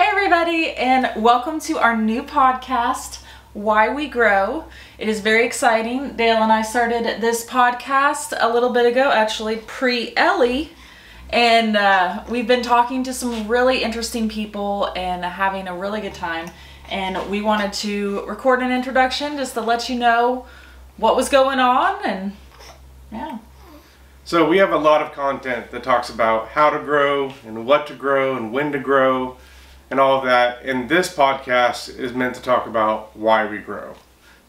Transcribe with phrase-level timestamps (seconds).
[0.00, 3.20] Hey, everybody, and welcome to our new podcast,
[3.52, 4.64] Why We Grow.
[4.96, 6.16] It is very exciting.
[6.16, 10.70] Dale and I started this podcast a little bit ago, actually, pre Ellie,
[11.28, 16.14] and uh, we've been talking to some really interesting people and having a really good
[16.14, 16.50] time.
[16.90, 20.46] And we wanted to record an introduction just to let you know
[20.96, 22.32] what was going on, and
[23.12, 23.36] yeah.
[24.24, 27.86] So we have a lot of content that talks about how to grow and what
[27.88, 29.36] to grow and when to grow
[29.90, 30.62] and all of that.
[30.64, 33.94] And this podcast is meant to talk about why we grow,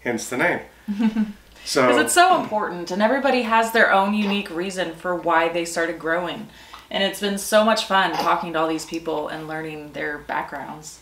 [0.00, 0.60] hence the name.
[1.64, 5.64] So Because it's so important, and everybody has their own unique reason for why they
[5.64, 6.48] started growing.
[6.90, 11.00] And it's been so much fun talking to all these people and learning their backgrounds.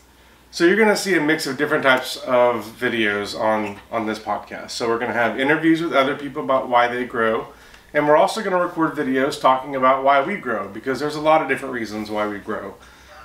[0.51, 4.19] So you're going to see a mix of different types of videos on on this
[4.19, 4.71] podcast.
[4.71, 7.47] So we're going to have interviews with other people about why they grow,
[7.93, 11.21] and we're also going to record videos talking about why we grow because there's a
[11.21, 12.75] lot of different reasons why we grow.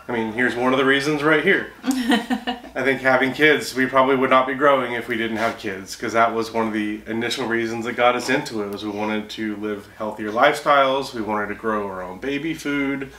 [0.06, 1.72] I mean, here's one of the reasons right here.
[1.82, 5.96] I think having kids, we probably would not be growing if we didn't have kids
[5.96, 8.70] because that was one of the initial reasons that got us into it.
[8.70, 11.14] Was we wanted to live healthier lifestyles.
[11.14, 13.12] We wanted to grow our own baby food.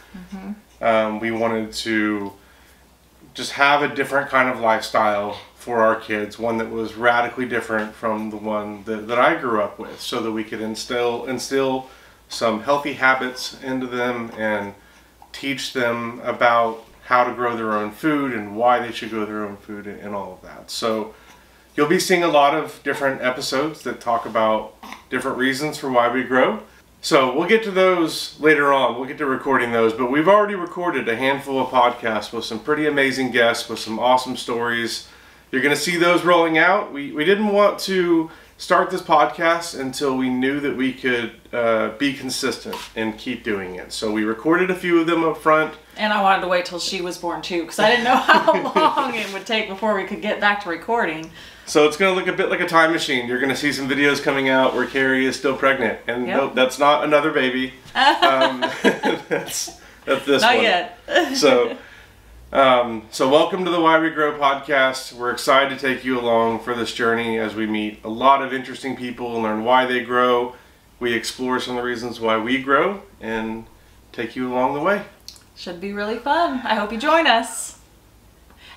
[0.79, 2.33] Um, we wanted to
[3.33, 7.95] just have a different kind of lifestyle for our kids, one that was radically different
[7.95, 11.89] from the one that, that I grew up with, so that we could instill instill
[12.29, 14.75] some healthy habits into them and
[15.35, 19.43] teach them about how to grow their own food and why they should grow their
[19.43, 20.71] own food and, and all of that.
[20.71, 21.13] So
[21.75, 24.73] you'll be seeing a lot of different episodes that talk about
[25.09, 26.61] different reasons for why we grow.
[27.01, 28.95] So we'll get to those later on.
[28.95, 32.59] We'll get to recording those, but we've already recorded a handful of podcasts with some
[32.59, 35.07] pretty amazing guests with some awesome stories.
[35.51, 36.91] You're going to see those rolling out.
[36.91, 41.89] We, we didn't want to start this podcast until we knew that we could uh,
[41.97, 43.91] be consistent and keep doing it.
[43.91, 45.73] So we recorded a few of them up front.
[45.97, 48.53] And I wanted to wait till she was born too, because I didn't know how
[48.75, 51.31] long it would take before we could get back to recording.
[51.65, 53.27] So it's going to look a bit like a time machine.
[53.27, 55.99] You're going to see some videos coming out where Carrie is still pregnant.
[56.07, 56.37] And Yep.
[56.37, 57.73] nope, that's not another baby.
[57.95, 58.59] Um,
[59.29, 60.63] that's, that's this Not one.
[60.63, 60.97] yet.
[61.37, 61.77] so
[62.53, 66.59] um, so welcome to the why we grow podcast we're excited to take you along
[66.59, 70.03] for this journey as we meet a lot of interesting people and learn why they
[70.03, 70.55] grow
[70.99, 73.65] we explore some of the reasons why we grow and
[74.11, 75.03] take you along the way
[75.55, 76.61] Should be really fun.
[76.63, 77.79] I hope you join us.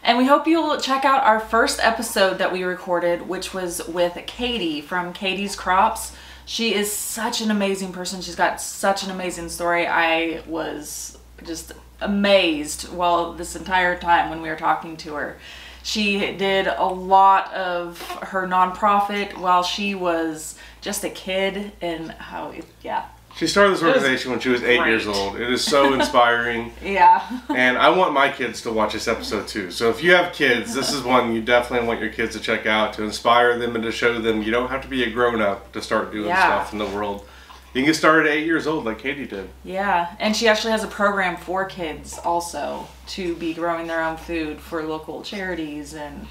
[0.03, 4.17] And we hope you'll check out our first episode that we recorded, which was with
[4.27, 6.15] Katie from Katie's Krops.
[6.47, 8.21] She is such an amazing person.
[8.23, 9.87] She's got such an amazing story.
[9.87, 15.39] I was just amazed while this entire time when we were talking to her.
[15.83, 22.53] She did a lot of her nonprofit while she was just a kid, and how,
[22.83, 23.07] yeah,
[23.39, 27.41] she started this organization when she was eight years old it is so inspiring yeah.
[27.55, 30.75] and i want my kids to watch this episode too so if you have kids
[30.75, 33.85] this is one you definitely want your kids to check out to inspire them and
[33.85, 36.43] to show them you don't have to be a grown-up to start doing Yeah.
[36.43, 37.29] stuff in the world
[37.75, 40.73] you can get started at eight years old like katie did Yeah, and she actually
[40.73, 45.95] has a program for kids also to be growing their own food for local charities
[45.95, 46.27] and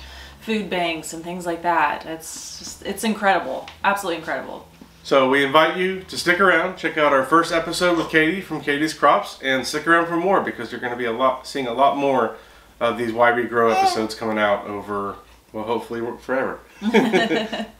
[0.47, 2.05] food banks and things like that.
[2.05, 3.67] It's just it's incredible.
[3.83, 4.65] Absolutely incredible.
[5.03, 8.61] So we invite you to stick around, check out our first episode with Katie from
[8.61, 11.67] Katie's Krops, and stick around for more because you're going to be a lot seeing
[11.67, 12.35] a lot more
[12.79, 15.15] of these Why We Grow episodes coming out over
[15.51, 16.59] well, hopefully forever.